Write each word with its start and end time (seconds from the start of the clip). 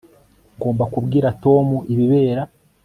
ngomba 0.55 0.83
kubwira 0.93 1.27
tom 1.43 1.67
ibibera 1.93 2.43